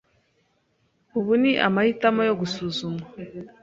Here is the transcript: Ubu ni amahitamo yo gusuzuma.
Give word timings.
Ubu 1.17 1.33
ni 1.41 1.51
amahitamo 1.67 2.21
yo 2.27 2.33
gusuzuma. 2.41 3.03